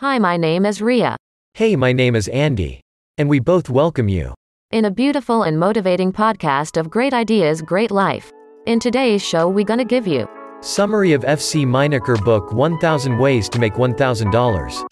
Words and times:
Hi, 0.00 0.16
my 0.20 0.36
name 0.36 0.64
is 0.64 0.80
Ria. 0.80 1.16
Hey, 1.54 1.74
my 1.74 1.92
name 1.92 2.14
is 2.14 2.28
Andy. 2.28 2.80
And 3.16 3.28
we 3.28 3.40
both 3.40 3.68
welcome 3.68 4.08
you. 4.08 4.32
In 4.70 4.84
a 4.84 4.92
beautiful 4.92 5.42
and 5.42 5.58
motivating 5.58 6.12
podcast 6.12 6.76
of 6.76 6.88
great 6.88 7.12
ideas, 7.12 7.60
great 7.60 7.90
life. 7.90 8.30
In 8.66 8.78
today's 8.78 9.24
show, 9.26 9.48
we 9.48 9.64
gonna 9.64 9.84
give 9.84 10.06
you 10.06 10.28
Summary 10.60 11.14
of 11.14 11.22
FC 11.22 11.66
Minaker 11.66 12.24
book 12.24 12.52
1000 12.52 13.18
Ways 13.18 13.48
to 13.48 13.58
Make 13.58 13.74
$1000. 13.74 14.84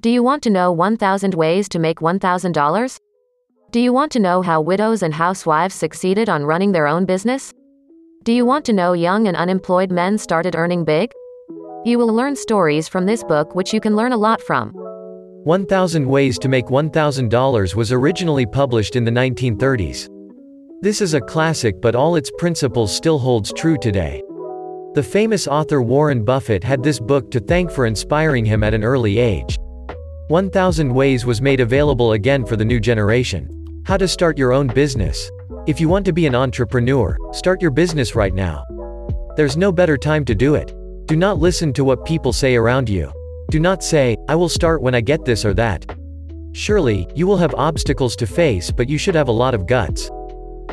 Do 0.00 0.10
you 0.10 0.24
want 0.24 0.42
to 0.42 0.50
know 0.50 0.72
1000 0.72 1.32
ways 1.34 1.68
to 1.68 1.78
make 1.78 2.00
$1000? 2.00 2.98
Do 3.72 3.80
you 3.80 3.90
want 3.90 4.12
to 4.12 4.20
know 4.20 4.42
how 4.42 4.60
widows 4.60 5.02
and 5.02 5.14
housewives 5.14 5.74
succeeded 5.74 6.28
on 6.28 6.44
running 6.44 6.72
their 6.72 6.86
own 6.86 7.06
business? 7.06 7.54
Do 8.22 8.30
you 8.30 8.44
want 8.44 8.66
to 8.66 8.72
know 8.74 8.92
young 8.92 9.28
and 9.28 9.34
unemployed 9.34 9.90
men 9.90 10.18
started 10.18 10.54
earning 10.54 10.84
big? 10.84 11.10
You 11.86 11.96
will 11.96 12.12
learn 12.12 12.36
stories 12.36 12.86
from 12.86 13.06
this 13.06 13.24
book 13.24 13.54
which 13.54 13.72
you 13.72 13.80
can 13.80 13.96
learn 13.96 14.12
a 14.12 14.16
lot 14.18 14.42
from. 14.42 14.72
1000 15.44 16.06
Ways 16.06 16.38
to 16.40 16.50
Make 16.50 16.66
$1000 16.66 17.74
was 17.74 17.92
originally 17.92 18.44
published 18.44 18.94
in 18.94 19.06
the 19.06 19.10
1930s. 19.10 20.06
This 20.82 21.00
is 21.00 21.14
a 21.14 21.20
classic 21.22 21.80
but 21.80 21.94
all 21.94 22.16
its 22.16 22.30
principles 22.36 22.94
still 22.94 23.18
holds 23.18 23.54
true 23.54 23.78
today. 23.78 24.22
The 24.92 25.02
famous 25.02 25.48
author 25.48 25.80
Warren 25.80 26.26
Buffett 26.26 26.62
had 26.62 26.82
this 26.82 27.00
book 27.00 27.30
to 27.30 27.40
thank 27.40 27.70
for 27.70 27.86
inspiring 27.86 28.44
him 28.44 28.62
at 28.64 28.74
an 28.74 28.84
early 28.84 29.18
age. 29.18 29.56
1000 30.28 30.92
Ways 30.92 31.24
was 31.24 31.40
made 31.40 31.60
available 31.60 32.12
again 32.12 32.44
for 32.44 32.56
the 32.56 32.66
new 32.66 32.78
generation. 32.78 33.61
How 33.84 33.96
to 33.96 34.06
start 34.06 34.38
your 34.38 34.52
own 34.52 34.68
business. 34.68 35.28
If 35.66 35.80
you 35.80 35.88
want 35.88 36.04
to 36.04 36.12
be 36.12 36.26
an 36.26 36.36
entrepreneur, 36.36 37.16
start 37.32 37.60
your 37.60 37.72
business 37.72 38.14
right 38.14 38.32
now. 38.32 38.64
There's 39.36 39.56
no 39.56 39.72
better 39.72 39.96
time 39.98 40.24
to 40.26 40.36
do 40.36 40.54
it. 40.54 40.72
Do 41.06 41.16
not 41.16 41.40
listen 41.40 41.72
to 41.72 41.82
what 41.82 42.04
people 42.04 42.32
say 42.32 42.54
around 42.54 42.88
you. 42.88 43.10
Do 43.50 43.58
not 43.58 43.82
say, 43.82 44.16
I 44.28 44.36
will 44.36 44.48
start 44.48 44.82
when 44.82 44.94
I 44.94 45.00
get 45.00 45.24
this 45.24 45.44
or 45.44 45.52
that. 45.54 45.84
Surely, 46.52 47.08
you 47.16 47.26
will 47.26 47.36
have 47.36 47.56
obstacles 47.56 48.14
to 48.16 48.26
face 48.26 48.70
but 48.70 48.88
you 48.88 48.98
should 48.98 49.16
have 49.16 49.26
a 49.26 49.32
lot 49.32 49.52
of 49.52 49.66
guts. 49.66 50.08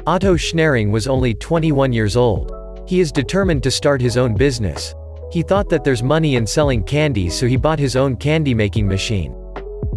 Otto 0.06 0.36
Schnering 0.36 0.92
was 0.92 1.08
only 1.08 1.34
21 1.34 1.92
years 1.92 2.16
old. 2.16 2.52
He 2.88 3.00
is 3.00 3.12
determined 3.12 3.64
to 3.64 3.72
start 3.72 4.02
his 4.02 4.18
own 4.18 4.36
business. 4.36 4.94
He 5.32 5.42
thought 5.42 5.68
that 5.70 5.84
there's 5.84 6.04
money 6.04 6.36
in 6.36 6.46
selling 6.46 6.84
candies 6.84 7.36
so 7.36 7.48
he 7.48 7.58
bought 7.58 7.80
his 7.80 7.96
own 7.96 8.18
candy 8.18 8.54
making 8.54 8.88
machine. 8.88 9.34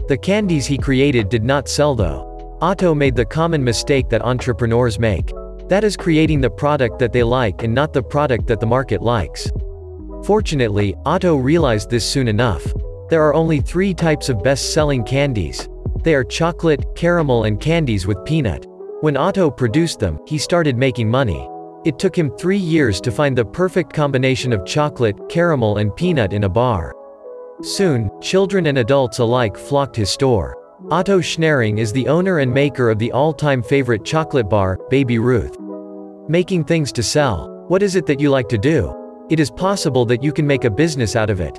The 0.08 0.16
candies 0.16 0.64
he 0.64 0.78
created 0.78 1.28
did 1.28 1.44
not 1.44 1.68
sell 1.68 1.94
though. 1.94 2.31
Otto 2.62 2.94
made 2.94 3.16
the 3.16 3.24
common 3.24 3.64
mistake 3.64 4.08
that 4.08 4.22
entrepreneurs 4.22 4.96
make. 4.96 5.32
That 5.68 5.82
is 5.82 5.96
creating 5.96 6.40
the 6.40 6.48
product 6.48 7.00
that 7.00 7.12
they 7.12 7.24
like 7.24 7.64
and 7.64 7.74
not 7.74 7.92
the 7.92 8.04
product 8.04 8.46
that 8.46 8.60
the 8.60 8.66
market 8.66 9.02
likes. 9.02 9.50
Fortunately, 10.22 10.94
Otto 11.04 11.34
realized 11.34 11.90
this 11.90 12.08
soon 12.08 12.28
enough. 12.28 12.64
There 13.10 13.24
are 13.24 13.34
only 13.34 13.60
three 13.60 13.92
types 13.92 14.28
of 14.28 14.44
best-selling 14.44 15.02
candies. 15.02 15.68
They 16.04 16.14
are 16.14 16.22
chocolate, 16.22 16.84
caramel 16.94 17.44
and 17.44 17.58
candies 17.58 18.06
with 18.06 18.24
peanut. 18.24 18.64
When 19.00 19.16
Otto 19.16 19.50
produced 19.50 19.98
them, 19.98 20.20
he 20.24 20.38
started 20.38 20.76
making 20.76 21.10
money. 21.10 21.48
It 21.84 21.98
took 21.98 22.16
him 22.16 22.30
three 22.38 22.58
years 22.58 23.00
to 23.00 23.10
find 23.10 23.36
the 23.36 23.44
perfect 23.44 23.92
combination 23.92 24.52
of 24.52 24.64
chocolate, 24.64 25.16
caramel 25.28 25.78
and 25.78 25.96
peanut 25.96 26.32
in 26.32 26.44
a 26.44 26.48
bar. 26.48 26.94
Soon, 27.62 28.08
children 28.20 28.66
and 28.66 28.78
adults 28.78 29.18
alike 29.18 29.56
flocked 29.56 29.96
his 29.96 30.10
store. 30.10 30.61
Otto 30.90 31.20
Schnering 31.20 31.78
is 31.78 31.92
the 31.92 32.08
owner 32.08 32.40
and 32.40 32.52
maker 32.52 32.90
of 32.90 32.98
the 32.98 33.12
all-time 33.12 33.62
favorite 33.62 34.04
chocolate 34.04 34.48
bar, 34.48 34.78
Baby 34.90 35.18
Ruth. 35.18 35.56
Making 36.28 36.64
things 36.64 36.92
to 36.92 37.02
sell. 37.02 37.64
What 37.68 37.82
is 37.82 37.94
it 37.94 38.04
that 38.06 38.20
you 38.20 38.30
like 38.30 38.48
to 38.48 38.58
do? 38.58 39.26
It 39.30 39.38
is 39.38 39.50
possible 39.50 40.04
that 40.06 40.22
you 40.22 40.32
can 40.32 40.46
make 40.46 40.64
a 40.64 40.70
business 40.70 41.14
out 41.14 41.30
of 41.30 41.40
it. 41.40 41.58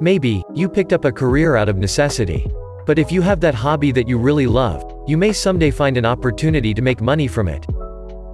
Maybe, 0.00 0.44
you 0.54 0.68
picked 0.68 0.92
up 0.92 1.04
a 1.04 1.12
career 1.12 1.56
out 1.56 1.68
of 1.68 1.76
necessity. 1.76 2.46
But 2.86 2.98
if 2.98 3.10
you 3.10 3.22
have 3.22 3.40
that 3.40 3.54
hobby 3.54 3.90
that 3.92 4.08
you 4.08 4.18
really 4.18 4.46
love, 4.46 4.84
you 5.06 5.16
may 5.16 5.32
someday 5.32 5.70
find 5.70 5.96
an 5.96 6.06
opportunity 6.06 6.74
to 6.74 6.82
make 6.82 7.00
money 7.00 7.28
from 7.28 7.48
it. 7.48 7.66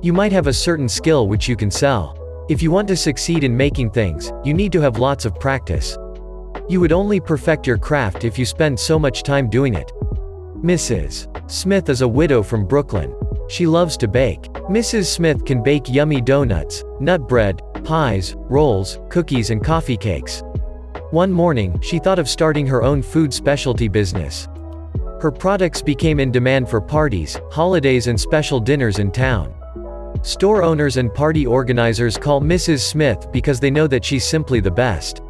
You 0.02 0.12
might 0.12 0.32
have 0.32 0.46
a 0.46 0.52
certain 0.52 0.88
skill 0.88 1.28
which 1.28 1.48
you 1.48 1.56
can 1.56 1.70
sell. 1.70 2.16
If 2.48 2.62
you 2.62 2.70
want 2.70 2.88
to 2.88 2.96
succeed 2.96 3.44
in 3.44 3.56
making 3.56 3.90
things, 3.90 4.32
you 4.44 4.52
need 4.52 4.72
to 4.72 4.80
have 4.80 4.98
lots 4.98 5.24
of 5.24 5.38
practice. 5.38 5.96
You 6.68 6.80
would 6.80 6.92
only 6.92 7.20
perfect 7.20 7.66
your 7.66 7.78
craft 7.78 8.24
if 8.24 8.38
you 8.38 8.44
spend 8.44 8.78
so 8.78 8.98
much 8.98 9.22
time 9.22 9.48
doing 9.48 9.74
it. 9.74 9.92
Mrs. 10.62 11.28
Smith 11.48 11.88
is 11.88 12.00
a 12.00 12.08
widow 12.08 12.42
from 12.42 12.66
Brooklyn. 12.66 13.14
She 13.48 13.64
loves 13.64 13.96
to 13.98 14.08
bake. 14.08 14.42
Mrs. 14.68 15.04
Smith 15.04 15.44
can 15.44 15.62
bake 15.62 15.88
yummy 15.88 16.20
donuts, 16.20 16.82
nut 16.98 17.28
bread, 17.28 17.62
pies, 17.84 18.34
rolls, 18.36 18.98
cookies 19.08 19.50
and 19.50 19.64
coffee 19.64 19.96
cakes. 19.96 20.42
One 21.12 21.30
morning, 21.30 21.80
she 21.80 22.00
thought 22.00 22.18
of 22.18 22.28
starting 22.28 22.66
her 22.66 22.82
own 22.82 23.02
food 23.02 23.32
specialty 23.32 23.86
business. 23.86 24.48
Her 25.20 25.30
products 25.30 25.80
became 25.80 26.18
in 26.18 26.32
demand 26.32 26.68
for 26.68 26.80
parties, 26.80 27.40
holidays 27.52 28.08
and 28.08 28.20
special 28.20 28.58
dinners 28.58 28.98
in 28.98 29.12
town. 29.12 29.54
Store 30.22 30.64
owners 30.64 30.96
and 30.96 31.14
party 31.14 31.46
organizers 31.46 32.18
call 32.18 32.40
Mrs. 32.40 32.80
Smith 32.80 33.28
because 33.30 33.60
they 33.60 33.70
know 33.70 33.86
that 33.86 34.04
she's 34.04 34.24
simply 34.24 34.58
the 34.58 34.72
best. 34.72 35.22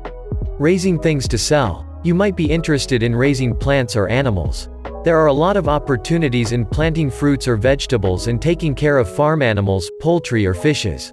Raising 0.59 0.99
things 0.99 1.29
to 1.29 1.37
sell. 1.37 1.85
You 2.03 2.15
might 2.15 2.35
be 2.37 2.51
interested 2.51 3.03
in 3.03 3.15
raising 3.15 3.55
plants 3.55 3.95
or 3.95 4.09
animals. 4.09 4.71
There 5.05 5.17
are 5.17 5.27
a 5.27 5.33
lot 5.33 5.57
of 5.57 5.69
opportunities 5.69 6.51
in 6.51 6.67
planting 6.67 7.09
fruits 7.09 7.47
or 7.47 7.57
vegetables 7.57 8.27
and 8.27 8.43
taking 8.43 8.75
care 8.75 8.99
of 8.99 9.09
farm 9.09 9.43
animals, 9.43 9.89
poultry 10.01 10.45
or 10.45 10.55
fishes. 10.55 11.13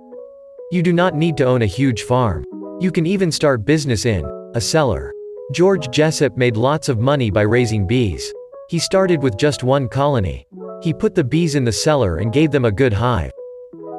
You 0.72 0.81
do 0.81 0.91
not 0.91 1.13
need 1.13 1.38
to 1.38 1.46
own 1.46 1.62
a 1.62 1.68
huge 1.68 2.01
farm. 2.01 2.44
You 2.79 2.91
can 2.91 3.06
even 3.06 3.31
start 3.31 3.63
business 3.63 4.06
in 4.06 4.25
a 4.56 4.59
cellar. 4.59 5.13
George 5.53 5.91
Jessup 5.91 6.35
made 6.35 6.57
lots 6.57 6.90
of 6.90 7.00
money 7.00 7.29
by 7.29 7.44
raising 7.44 7.85
bees. 7.85 8.34
He 8.69 8.79
started 8.79 9.22
with 9.22 9.38
just 9.38 9.63
one 9.63 9.88
colony. 9.88 10.47
He 10.81 10.91
put 10.91 11.13
the 11.13 11.23
bees 11.23 11.53
in 11.53 11.63
the 11.63 11.72
cellar 11.72 12.17
and 12.17 12.34
gave 12.34 12.50
them 12.50 12.66
a 12.66 12.72
good 12.72 12.94
hive. 12.94 13.31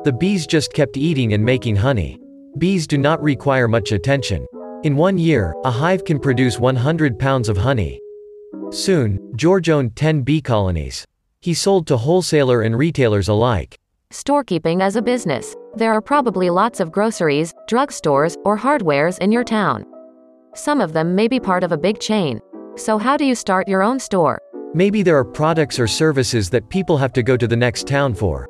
The 0.02 0.12
bees 0.12 0.48
just 0.48 0.72
kept 0.72 0.96
eating 0.96 1.32
and 1.32 1.44
making 1.44 1.76
honey. 1.76 2.18
Bees 2.58 2.88
do 2.88 2.98
not 2.98 3.22
require 3.22 3.68
much 3.68 3.92
attention. 3.92 4.46
In 4.82 4.96
one 4.96 5.16
year, 5.16 5.54
a 5.64 5.70
hive 5.70 6.04
can 6.04 6.18
produce 6.18 6.58
100 6.58 7.20
pounds 7.20 7.48
of 7.48 7.56
honey. 7.56 8.00
Soon, 8.70 9.32
George 9.36 9.68
owned 9.68 9.96
10 9.96 10.22
bee 10.22 10.40
colonies. 10.40 11.06
He 11.40 11.54
sold 11.54 11.86
to 11.86 11.96
wholesaler 11.96 12.62
and 12.62 12.76
retailers 12.76 13.28
alike. 13.28 13.78
Storekeeping 14.10 14.82
as 14.82 14.96
a 14.96 15.02
business. 15.02 15.54
There 15.74 15.92
are 15.92 16.00
probably 16.00 16.50
lots 16.50 16.80
of 16.80 16.90
groceries, 16.90 17.54
drugstores, 17.68 18.36
or 18.44 18.58
hardwares 18.58 19.18
in 19.18 19.30
your 19.30 19.44
town. 19.44 19.84
Some 20.54 20.80
of 20.80 20.92
them 20.92 21.14
may 21.14 21.28
be 21.28 21.38
part 21.38 21.62
of 21.64 21.72
a 21.72 21.76
big 21.76 22.00
chain. 22.00 22.40
So 22.76 22.98
how 22.98 23.16
do 23.16 23.24
you 23.24 23.34
start 23.34 23.68
your 23.68 23.82
own 23.82 23.98
store? 23.98 24.40
Maybe 24.74 25.02
there 25.02 25.16
are 25.16 25.24
products 25.24 25.78
or 25.78 25.86
services 25.86 26.50
that 26.50 26.68
people 26.68 26.96
have 26.98 27.12
to 27.14 27.22
go 27.22 27.36
to 27.36 27.46
the 27.46 27.56
next 27.56 27.86
town 27.86 28.14
for. 28.14 28.48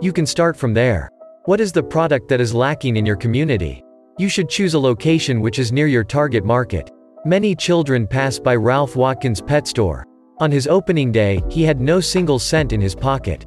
You 0.00 0.12
can 0.12 0.26
start 0.26 0.56
from 0.56 0.74
there. 0.74 1.10
What 1.44 1.60
is 1.60 1.72
the 1.72 1.82
product 1.82 2.28
that 2.28 2.40
is 2.40 2.54
lacking 2.54 2.96
in 2.96 3.06
your 3.06 3.16
community? 3.16 3.82
You 4.18 4.28
should 4.28 4.48
choose 4.48 4.74
a 4.74 4.78
location 4.78 5.40
which 5.40 5.58
is 5.58 5.72
near 5.72 5.86
your 5.86 6.04
target 6.04 6.44
market. 6.44 6.90
Many 7.26 7.54
children 7.54 8.06
pass 8.06 8.38
by 8.38 8.56
Ralph 8.56 8.96
Watkins 8.96 9.42
pet 9.42 9.68
store. 9.68 10.06
On 10.38 10.50
his 10.50 10.66
opening 10.66 11.12
day, 11.12 11.42
he 11.50 11.62
had 11.62 11.78
no 11.78 12.00
single 12.00 12.38
cent 12.38 12.72
in 12.72 12.80
his 12.80 12.94
pocket. 12.94 13.44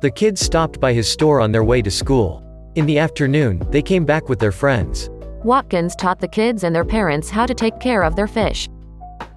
The 0.00 0.10
kids 0.10 0.40
stopped 0.40 0.80
by 0.80 0.94
his 0.94 1.06
store 1.06 1.42
on 1.42 1.52
their 1.52 1.64
way 1.64 1.82
to 1.82 1.90
school. 1.90 2.42
In 2.76 2.86
the 2.86 2.98
afternoon, 2.98 3.60
they 3.70 3.82
came 3.82 4.06
back 4.06 4.30
with 4.30 4.38
their 4.38 4.52
friends. 4.52 5.10
Watkins 5.42 5.94
taught 5.94 6.18
the 6.18 6.28
kids 6.28 6.64
and 6.64 6.74
their 6.74 6.82
parents 6.82 7.28
how 7.28 7.44
to 7.44 7.52
take 7.52 7.78
care 7.78 8.02
of 8.04 8.16
their 8.16 8.26
fish. 8.26 8.70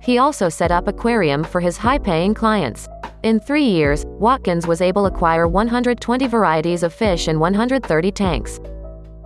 He 0.02 0.18
also 0.18 0.48
set 0.48 0.72
up 0.72 0.88
aquarium 0.88 1.44
for 1.44 1.60
his 1.60 1.76
high-paying 1.76 2.36
clients. 2.36 2.88
In 3.24 3.38
three 3.38 3.66
years, 3.66 4.06
Watkins 4.06 4.66
was 4.66 4.80
able 4.80 5.10
to 5.10 5.14
acquire 5.14 5.46
120 5.46 6.26
varieties 6.28 6.84
of 6.84 6.94
fish 6.94 7.28
in 7.28 7.38
130 7.38 8.12
tanks. 8.14 8.62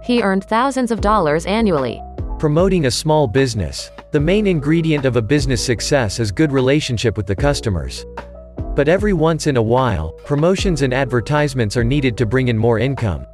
He 0.04 0.24
earned 0.24 0.46
thousands 0.46 0.90
of 0.90 1.00
dollars 1.00 1.46
annually. 1.46 2.02
Promoting 2.42 2.88
a 2.88 2.92
small 2.92 3.28
business. 3.28 3.92
The 4.10 4.20
main 4.20 4.48
ingredient 4.48 5.06
of 5.06 5.16
a 5.16 5.22
business 5.22 5.64
success 5.64 6.20
is 6.20 6.32
good 6.32 6.52
relationship 6.52 7.16
with 7.16 7.28
the 7.28 7.36
customers. 7.36 8.04
But 8.76 8.88
every 8.88 9.14
once 9.14 9.46
in 9.46 9.58
a 9.58 9.62
while, 9.62 10.14
promotions 10.26 10.82
and 10.82 10.92
advertisements 10.92 11.78
are 11.78 11.84
needed 11.84 12.18
to 12.18 12.26
bring 12.26 12.48
in 12.48 12.58
more 12.58 12.80
income. 12.80 13.28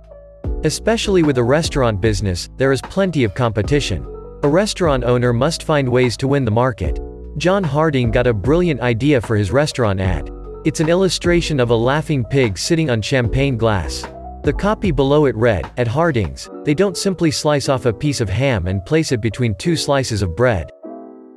Especially 0.65 1.23
with 1.23 1.37
a 1.37 1.43
restaurant 1.45 2.01
business, 2.01 2.49
there 2.57 2.73
is 2.73 2.81
plenty 2.81 3.23
of 3.23 3.33
competition. 3.33 4.05
A 4.43 4.49
restaurant 4.49 5.05
owner 5.05 5.31
must 5.31 5.63
find 5.63 5.87
ways 5.87 6.17
to 6.17 6.27
win 6.27 6.43
the 6.43 6.51
market. 6.51 6.99
John 7.37 7.63
Harding 7.63 8.11
got 8.11 8.27
a 8.27 8.33
brilliant 8.33 8.81
idea 8.81 9.21
for 9.21 9.37
his 9.37 9.51
restaurant 9.51 10.01
ad. 10.01 10.29
It's 10.65 10.81
an 10.81 10.89
illustration 10.89 11.61
of 11.61 11.69
a 11.69 11.75
laughing 11.75 12.25
pig 12.25 12.57
sitting 12.57 12.89
on 12.89 13.01
champagne 13.01 13.55
glass. 13.55 14.03
The 14.47 14.53
copy 14.53 14.91
below 14.91 15.25
it 15.25 15.35
read, 15.35 15.69
At 15.75 15.89
Harding's, 15.89 16.49
they 16.63 16.73
don't 16.73 16.95
simply 16.95 17.31
slice 17.31 17.67
off 17.67 17.85
a 17.85 17.91
piece 17.91 18.21
of 18.21 18.29
ham 18.29 18.67
and 18.67 18.85
place 18.85 19.11
it 19.11 19.19
between 19.19 19.53
two 19.55 19.75
slices 19.75 20.21
of 20.21 20.37
bread. 20.37 20.71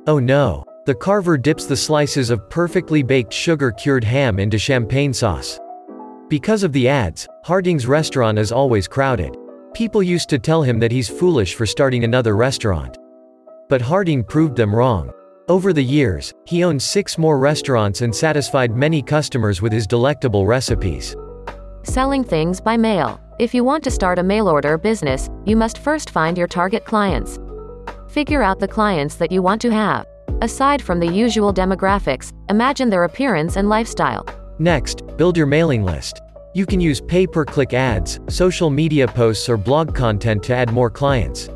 Oh 0.07 0.17
no. 0.17 0.63
The 0.85 0.95
carver 0.95 1.37
dips 1.37 1.65
the 1.65 1.75
slices 1.75 2.29
of 2.29 2.49
perfectly 2.49 3.03
baked 3.03 3.33
sugar-cured 3.33 4.05
ham 4.05 4.39
into 4.39 4.57
champagne 4.57 5.11
sauce. 5.13 5.59
Because 6.29 6.63
of 6.63 6.71
the 6.71 6.87
ads, 6.87 7.27
Harding's 7.43 7.85
restaurant 7.85 8.39
is 8.39 8.53
always 8.53 8.87
crowded. 8.87 9.35
People 9.73 10.01
used 10.01 10.29
to 10.29 10.39
tell 10.39 10.63
him 10.63 10.79
that 10.79 10.93
he's 10.93 11.09
foolish 11.09 11.55
for 11.55 11.65
starting 11.65 12.05
another 12.05 12.37
restaurant. 12.37 12.97
But 13.67 13.81
Harding 13.81 14.23
proved 14.23 14.55
them 14.55 14.73
wrong. 14.73 15.11
Over 15.49 15.73
the 15.73 15.83
years, 15.83 16.33
he 16.45 16.63
owned 16.63 16.81
six 16.81 17.17
more 17.17 17.37
restaurants 17.39 17.99
and 17.99 18.15
satisfied 18.15 18.73
many 18.73 19.01
customers 19.01 19.61
with 19.61 19.73
his 19.73 19.85
delectable 19.85 20.45
recipes. 20.45 21.13
Selling 21.83 22.23
things 22.23 22.61
by 22.61 22.77
mail. 22.77 23.19
If 23.39 23.55
you 23.55 23.63
want 23.63 23.83
to 23.85 23.91
start 23.91 24.19
a 24.19 24.23
mail 24.23 24.47
order 24.47 24.77
business, 24.77 25.29
you 25.45 25.55
must 25.55 25.79
first 25.79 26.11
find 26.11 26.37
your 26.37 26.47
target 26.47 26.85
clients. 26.85 27.39
Figure 28.07 28.43
out 28.43 28.59
the 28.59 28.67
clients 28.67 29.15
that 29.15 29.31
you 29.31 29.41
want 29.41 29.61
to 29.61 29.71
have. 29.71 30.05
Aside 30.41 30.81
from 30.81 30.99
the 30.99 31.07
usual 31.07 31.51
demographics, 31.51 32.33
imagine 32.49 32.89
their 32.89 33.05
appearance 33.05 33.55
and 33.55 33.67
lifestyle. 33.67 34.27
Next, 34.59 35.01
build 35.17 35.35
your 35.35 35.47
mailing 35.47 35.83
list. 35.83 36.21
You 36.53 36.67
can 36.67 36.79
use 36.79 37.01
pay-per-click 37.01 37.73
ads, 37.73 38.19
social 38.29 38.69
media 38.69 39.07
posts 39.07 39.49
or 39.49 39.57
blog 39.57 39.95
content 39.95 40.43
to 40.43 40.53
add 40.53 40.71
more 40.71 40.91
clients. 40.91 41.49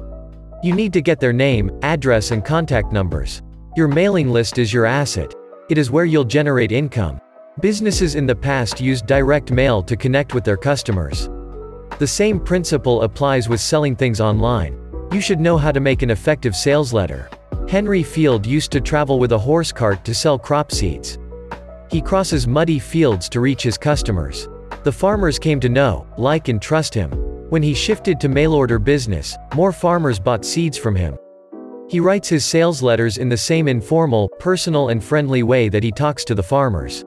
You 0.63 0.73
need 0.73 0.93
to 0.93 1.01
get 1.01 1.19
their 1.19 1.33
name, 1.33 1.69
address 1.83 2.31
and 2.31 2.43
contact 2.43 2.91
numbers. 2.91 3.43
Your 3.75 3.87
mailing 3.87 4.31
list 4.31 4.57
is 4.57 4.73
your 4.73 4.85
asset. 4.85 5.35
It 5.69 5.77
is 5.77 5.91
where 5.91 6.05
you'll 6.05 6.23
generate 6.23 6.71
income. 6.71 7.19
Businesses 7.61 8.15
in 8.15 8.25
the 8.25 8.35
past 8.35 8.81
used 8.81 9.07
direct 9.07 9.49
mail 9.49 9.81
to 9.81 9.95
connect 9.95 10.33
with 10.33 10.43
their 10.43 10.57
customers. 10.57 11.29
The 11.99 12.07
same 12.07 12.37
principle 12.37 13.03
applies 13.03 13.47
with 13.47 13.61
selling 13.61 13.95
things 13.95 14.19
online. 14.19 14.77
You 15.13 15.21
should 15.21 15.39
know 15.39 15.57
how 15.57 15.71
to 15.71 15.79
make 15.79 16.01
an 16.01 16.09
effective 16.09 16.53
sales 16.53 16.91
letter. 16.91 17.29
Henry 17.69 18.03
Field 18.03 18.45
used 18.45 18.71
to 18.71 18.81
travel 18.81 19.19
with 19.19 19.31
a 19.31 19.37
horse 19.37 19.71
cart 19.71 20.03
to 20.03 20.13
sell 20.13 20.37
crop 20.37 20.69
seeds. 20.69 21.17
He 21.89 22.01
crosses 22.01 22.45
muddy 22.45 22.77
fields 22.77 23.29
to 23.29 23.39
reach 23.39 23.63
his 23.63 23.77
customers. 23.77 24.49
The 24.83 24.91
farmers 24.91 25.39
came 25.39 25.61
to 25.61 25.69
know, 25.69 26.05
like 26.17 26.49
and 26.49 26.61
trust 26.61 26.93
him. 26.93 27.09
When 27.49 27.63
he 27.63 27.73
shifted 27.73 28.19
to 28.19 28.27
mail-order 28.27 28.79
business, 28.79 29.33
more 29.55 29.71
farmers 29.71 30.19
bought 30.19 30.43
seeds 30.43 30.77
from 30.77 30.93
him. 30.93 31.17
He 31.87 32.01
writes 32.01 32.27
his 32.27 32.43
sales 32.43 32.81
letters 32.81 33.17
in 33.17 33.29
the 33.29 33.37
same 33.37 33.69
informal, 33.69 34.27
personal 34.39 34.89
and 34.89 35.01
friendly 35.01 35.43
way 35.43 35.69
that 35.69 35.83
he 35.83 35.91
talks 35.93 36.25
to 36.25 36.35
the 36.35 36.43
farmers. 36.43 37.05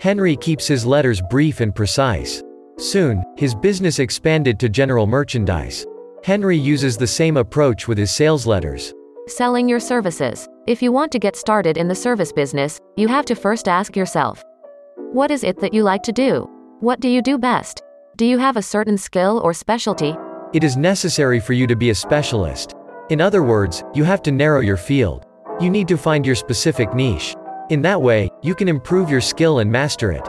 Henry 0.00 0.34
keeps 0.34 0.66
his 0.66 0.86
letters 0.86 1.20
brief 1.20 1.60
and 1.60 1.74
precise. 1.74 2.42
Soon, 2.78 3.22
his 3.36 3.54
business 3.54 3.98
expanded 3.98 4.58
to 4.58 4.70
general 4.70 5.06
merchandise. 5.06 5.84
Henry 6.24 6.56
uses 6.56 6.96
the 6.96 7.06
same 7.06 7.36
approach 7.36 7.86
with 7.86 7.98
his 7.98 8.10
sales 8.10 8.46
letters. 8.46 8.94
Selling 9.26 9.68
your 9.68 9.78
services. 9.78 10.48
If 10.66 10.80
you 10.80 10.90
want 10.90 11.12
to 11.12 11.18
get 11.18 11.36
started 11.36 11.76
in 11.76 11.86
the 11.86 11.94
service 11.94 12.32
business, 12.32 12.80
you 12.96 13.08
have 13.08 13.26
to 13.26 13.34
first 13.34 13.68
ask 13.68 13.94
yourself 13.94 14.42
What 15.12 15.30
is 15.30 15.44
it 15.44 15.60
that 15.60 15.74
you 15.74 15.82
like 15.82 16.02
to 16.04 16.12
do? 16.12 16.48
What 16.80 17.00
do 17.00 17.08
you 17.10 17.20
do 17.20 17.36
best? 17.36 17.82
Do 18.16 18.24
you 18.24 18.38
have 18.38 18.56
a 18.56 18.62
certain 18.62 18.96
skill 18.96 19.42
or 19.44 19.52
specialty? 19.52 20.16
It 20.54 20.64
is 20.64 20.78
necessary 20.78 21.40
for 21.40 21.52
you 21.52 21.66
to 21.66 21.76
be 21.76 21.90
a 21.90 21.94
specialist. 21.94 22.74
In 23.10 23.20
other 23.20 23.42
words, 23.42 23.84
you 23.92 24.04
have 24.04 24.22
to 24.22 24.32
narrow 24.32 24.60
your 24.60 24.78
field. 24.78 25.26
You 25.60 25.68
need 25.68 25.88
to 25.88 25.98
find 25.98 26.24
your 26.24 26.36
specific 26.36 26.94
niche. 26.94 27.36
In 27.70 27.82
that 27.82 28.02
way, 28.02 28.28
you 28.42 28.56
can 28.56 28.66
improve 28.66 29.08
your 29.08 29.20
skill 29.20 29.60
and 29.60 29.70
master 29.70 30.10
it. 30.10 30.28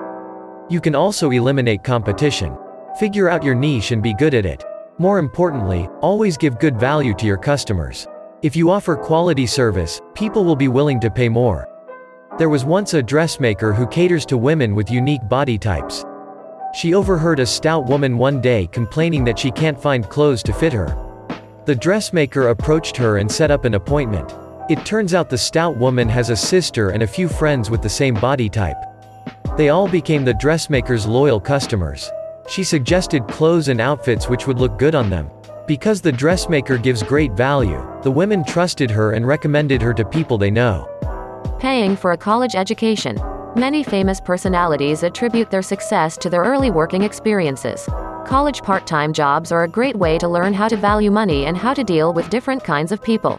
You 0.69 0.79
can 0.79 0.93
also 0.93 1.31
eliminate 1.31 1.83
competition. 1.83 2.55
Figure 2.99 3.29
out 3.29 3.43
your 3.43 3.55
niche 3.55 3.89
and 3.89 4.03
be 4.03 4.13
good 4.13 4.35
at 4.35 4.45
it. 4.45 4.63
More 4.99 5.17
importantly, 5.17 5.89
always 6.01 6.37
give 6.37 6.59
good 6.59 6.79
value 6.79 7.15
to 7.15 7.25
your 7.25 7.39
customers. 7.39 8.05
If 8.43 8.55
you 8.55 8.69
offer 8.69 8.95
quality 8.95 9.47
service, 9.47 10.01
people 10.13 10.45
will 10.45 10.55
be 10.55 10.67
willing 10.67 10.99
to 10.99 11.09
pay 11.09 11.29
more. 11.29 11.67
There 12.37 12.49
was 12.49 12.63
once 12.63 12.93
a 12.93 13.01
dressmaker 13.01 13.73
who 13.73 13.87
caters 13.87 14.27
to 14.27 14.37
women 14.37 14.75
with 14.75 14.91
unique 14.91 15.27
body 15.27 15.57
types. 15.57 16.05
She 16.75 16.93
overheard 16.93 17.39
a 17.39 17.45
stout 17.47 17.87
woman 17.87 18.19
one 18.19 18.39
day 18.39 18.67
complaining 18.67 19.23
that 19.23 19.39
she 19.39 19.49
can't 19.49 19.81
find 19.81 20.07
clothes 20.07 20.43
to 20.43 20.53
fit 20.53 20.73
her. 20.73 20.95
The 21.65 21.75
dressmaker 21.75 22.49
approached 22.49 22.95
her 22.97 23.17
and 23.17 23.31
set 23.31 23.49
up 23.49 23.65
an 23.65 23.73
appointment. 23.73 24.31
It 24.71 24.85
turns 24.85 25.13
out 25.13 25.29
the 25.29 25.37
stout 25.37 25.75
woman 25.75 26.07
has 26.07 26.29
a 26.29 26.35
sister 26.37 26.91
and 26.91 27.03
a 27.03 27.07
few 27.07 27.27
friends 27.27 27.69
with 27.69 27.81
the 27.81 27.89
same 27.89 28.13
body 28.13 28.47
type. 28.47 28.77
They 29.57 29.67
all 29.67 29.89
became 29.89 30.23
the 30.23 30.33
dressmaker's 30.33 31.05
loyal 31.05 31.41
customers. 31.41 32.09
She 32.47 32.63
suggested 32.63 33.27
clothes 33.27 33.67
and 33.67 33.81
outfits 33.81 34.29
which 34.29 34.47
would 34.47 34.59
look 34.59 34.79
good 34.79 34.95
on 34.95 35.09
them. 35.09 35.29
Because 35.67 35.99
the 35.99 36.11
dressmaker 36.13 36.77
gives 36.77 37.03
great 37.03 37.33
value, 37.33 37.85
the 38.01 38.11
women 38.11 38.45
trusted 38.45 38.89
her 38.89 39.11
and 39.11 39.27
recommended 39.27 39.81
her 39.81 39.93
to 39.93 40.05
people 40.05 40.37
they 40.37 40.49
know. 40.49 40.87
Paying 41.59 41.97
for 41.97 42.13
a 42.13 42.17
college 42.17 42.55
education. 42.55 43.19
Many 43.57 43.83
famous 43.83 44.21
personalities 44.21 45.03
attribute 45.03 45.51
their 45.51 45.61
success 45.61 46.15
to 46.19 46.29
their 46.29 46.43
early 46.43 46.71
working 46.71 47.01
experiences. 47.01 47.89
College 48.25 48.61
part 48.61 48.87
time 48.87 49.11
jobs 49.11 49.51
are 49.51 49.65
a 49.65 49.67
great 49.67 49.97
way 49.97 50.17
to 50.19 50.29
learn 50.29 50.53
how 50.53 50.69
to 50.69 50.77
value 50.77 51.11
money 51.11 51.47
and 51.47 51.57
how 51.57 51.73
to 51.73 51.83
deal 51.83 52.13
with 52.13 52.29
different 52.29 52.63
kinds 52.63 52.93
of 52.93 53.03
people. 53.03 53.37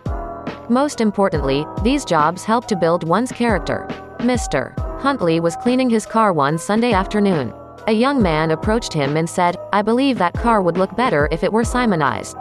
Most 0.72 1.02
importantly, 1.02 1.66
these 1.82 2.02
jobs 2.02 2.44
help 2.44 2.66
to 2.68 2.76
build 2.76 3.06
one's 3.06 3.30
character. 3.30 3.86
Mr. 4.20 4.72
Huntley 5.02 5.38
was 5.38 5.54
cleaning 5.56 5.90
his 5.90 6.06
car 6.06 6.32
one 6.32 6.56
Sunday 6.56 6.94
afternoon. 6.94 7.52
A 7.88 7.92
young 7.92 8.22
man 8.22 8.52
approached 8.52 8.90
him 8.90 9.18
and 9.18 9.28
said, 9.28 9.58
I 9.74 9.82
believe 9.82 10.16
that 10.16 10.32
car 10.32 10.62
would 10.62 10.78
look 10.78 10.96
better 10.96 11.28
if 11.30 11.44
it 11.44 11.52
were 11.52 11.62
Simonized. 11.62 12.38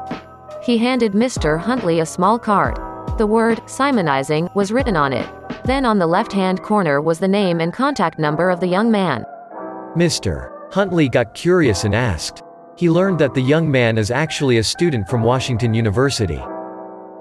He 0.63 0.77
handed 0.77 1.11
Mr. 1.11 1.59
Huntley 1.59 1.99
a 1.99 2.05
small 2.05 2.39
card. 2.39 2.77
The 3.17 3.27
word, 3.27 3.57
Simonizing, 3.65 4.55
was 4.55 4.71
written 4.71 4.95
on 4.95 5.11
it. 5.11 5.27
Then 5.65 5.83
on 5.83 5.99
the 5.99 6.07
left-hand 6.07 6.63
corner 6.63 7.01
was 7.01 7.19
the 7.19 7.27
name 7.27 7.59
and 7.59 7.73
contact 7.73 8.17
number 8.17 8.49
of 8.49 8.61
the 8.61 8.67
young 8.67 8.89
man. 8.89 9.25
Mr. 9.97 10.51
Huntley 10.71 11.09
got 11.09 11.33
curious 11.33 11.83
and 11.83 11.93
asked. 11.93 12.43
He 12.77 12.89
learned 12.89 13.19
that 13.19 13.33
the 13.33 13.41
young 13.41 13.69
man 13.69 13.97
is 13.97 14.09
actually 14.09 14.59
a 14.59 14.63
student 14.63 15.09
from 15.09 15.21
Washington 15.21 15.73
University. 15.73 16.41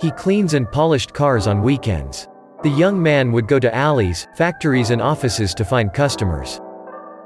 He 0.01 0.11
cleans 0.13 0.55
and 0.55 0.71
polished 0.71 1.13
cars 1.13 1.47
on 1.47 1.63
weekends. 1.63 2.27
The 2.63 2.71
young 2.71 3.03
man 3.03 3.33
would 3.33 3.47
go 3.47 3.59
to 3.59 3.75
alleys, 3.75 4.27
factories 4.35 4.91
and 4.91 5.03
offices 5.03 5.53
to 5.55 5.65
find 5.65 5.93
customers. 5.93 6.59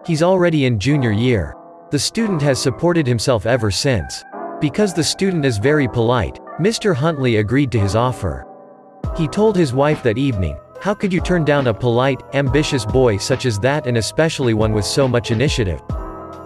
He's 0.05 0.25
already 0.25 0.65
in 0.65 0.81
junior 0.81 1.12
year. 1.12 1.55
The 1.93 1.99
student 2.00 2.43
has 2.43 2.61
supported 2.61 3.06
himself 3.06 3.47
ever 3.47 3.71
since. 3.71 4.25
Because 4.61 4.93
the 4.93 5.05
student 5.05 5.44
is 5.44 5.59
very 5.59 5.87
polite, 5.87 6.41
Mr. 6.59 6.97
Huntley 6.97 7.37
agreed 7.37 7.71
to 7.73 7.79
his 7.79 7.94
offer. 7.94 8.44
He 9.17 9.29
told 9.29 9.56
his 9.56 9.73
wife 9.73 10.03
that 10.03 10.19
evening, 10.19 10.59
how 10.81 10.94
could 10.94 11.12
you 11.12 11.20
turn 11.20 11.44
down 11.44 11.69
a 11.69 11.75
polite, 11.75 12.23
ambitious 12.35 12.85
boy 12.85 13.19
such 13.19 13.47
as 13.47 13.61
that 13.61 13.87
and 13.87 13.99
especially 13.99 14.55
one 14.55 14.73
with 14.73 14.85
so 14.85 15.06
much 15.06 15.31
initiative? 15.31 15.81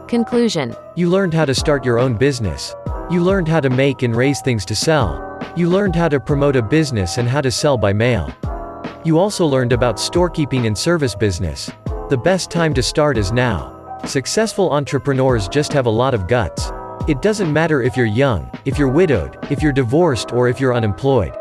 Conclusion. 0.07 0.75
You 0.95 1.09
learned 1.09 1.33
how 1.33 1.47
to 1.47 1.55
start 1.55 1.87
your 1.87 1.99
own 1.99 2.17
business. 2.17 2.75
You 3.11 3.23
learned 3.23 3.49
how 3.49 3.61
to 3.61 3.71
make 3.71 4.03
and 4.03 4.15
raise 4.15 4.43
things 4.43 4.67
to 4.67 4.75
sell. 4.75 5.28
You 5.59 5.69
learned 5.69 5.97
how 5.97 6.09
to 6.11 6.21
promote 6.21 6.55
a 6.55 6.63
business 6.63 7.19
and 7.19 7.29
how 7.29 7.41
to 7.41 7.51
sell 7.51 7.77
by 7.77 7.93
mail. 7.93 8.33
You 9.03 9.19
also 9.19 9.45
learned 9.45 9.73
about 9.73 9.97
storekeeping 9.97 10.69
and 10.69 10.79
service 10.79 11.17
business. 11.17 11.69
The 12.11 12.17
best 12.17 12.49
time 12.49 12.73
to 12.75 12.81
start 12.81 13.19
is 13.19 13.33
now. 13.33 13.99
Successful 14.07 14.71
entrepreneurs 14.71 15.49
just 15.49 15.73
have 15.73 15.87
a 15.87 15.91
lot 15.91 16.15
of 16.15 16.29
guts. 16.29 16.71
It 17.09 17.23
doesn't 17.23 17.53
matter 17.53 17.83
if 17.83 17.97
you're 17.97 18.07
young, 18.07 18.49
if 18.67 18.79
you're 18.79 18.87
widowed, 18.87 19.37
if 19.51 19.61
you're 19.61 19.73
divorced 19.73 20.33
or 20.33 20.49
if 20.49 20.61
you're 20.61 20.77
unemployed. 20.77 21.37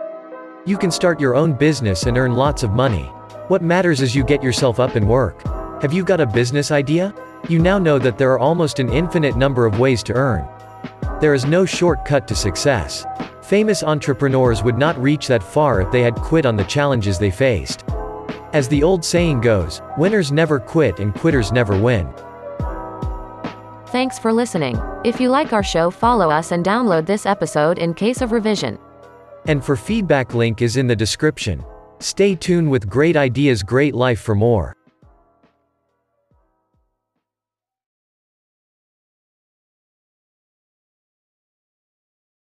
You 0.65 0.79
can 0.79 0.89
start 0.89 1.21
your 1.21 1.35
own 1.35 1.53
business 1.53 2.07
and 2.07 2.17
earn 2.17 2.33
lots 2.33 2.63
of 2.63 2.71
money. 2.71 3.03
What 3.49 3.61
matters 3.61 4.01
is 4.01 4.15
you 4.15 4.23
get 4.23 4.41
yourself 4.41 4.79
up 4.79 4.95
and 4.95 5.07
work. 5.07 5.43
Have 5.83 5.93
you 5.93 6.03
got 6.03 6.21
a 6.21 6.25
business 6.25 6.71
idea? 6.71 7.13
You 7.47 7.59
now 7.59 7.77
know 7.77 7.99
that 7.99 8.17
there 8.17 8.31
are 8.31 8.39
almost 8.39 8.79
an 8.79 8.89
infinite 8.89 9.35
number 9.35 9.67
of 9.67 9.77
ways 9.77 10.01
to 10.01 10.13
earn. 10.13 10.49
There 11.19 11.33
is 11.33 11.45
no 11.45 11.65
shortcut 11.65 12.27
to 12.27 12.35
success. 12.35 13.03
Famous 13.41 13.81
entrepreneurs 13.81 14.61
would 14.61 14.77
not 14.77 15.01
reach 15.01 15.27
that 15.27 15.41
far 15.41 15.81
if 15.81 15.91
they 15.91 16.03
had 16.03 16.13
quit 16.15 16.45
on 16.45 16.55
the 16.55 16.63
challenges 16.65 17.17
they 17.17 17.31
faced. 17.31 17.85
As 18.53 18.67
the 18.67 18.83
old 18.83 19.03
saying 19.03 19.41
goes, 19.41 19.81
winners 19.97 20.31
never 20.31 20.59
quit 20.59 20.99
and 20.99 21.15
quitters 21.15 21.51
never 21.51 21.75
win. 21.75 22.13
Thanks 23.87 24.19
for 24.19 24.31
listening. 24.31 24.79
If 25.03 25.19
you 25.19 25.29
like 25.29 25.53
our 25.53 25.63
show, 25.63 25.89
follow 25.89 26.29
us 26.29 26.51
and 26.51 26.63
download 26.63 27.07
this 27.07 27.25
episode 27.25 27.79
in 27.79 27.95
case 27.95 28.21
of 28.21 28.31
revision. 28.31 28.77
And 29.47 29.65
for 29.65 29.75
feedback 29.75 30.35
link 30.35 30.61
is 30.61 30.77
in 30.77 30.85
the 30.85 30.95
description. 30.95 31.63
Stay 31.99 32.35
tuned 32.35 32.69
with 32.69 32.87
great 32.87 33.17
ideas 33.17 33.63
great 33.63 33.95
life 33.95 34.19
for 34.19 34.35
more. 34.35 34.75